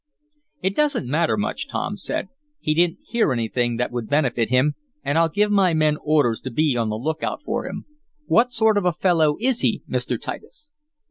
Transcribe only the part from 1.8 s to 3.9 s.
said. "He didn't hear anything